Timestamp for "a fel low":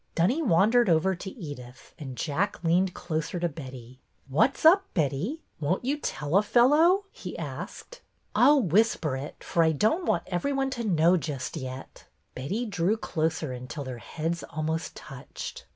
6.35-7.05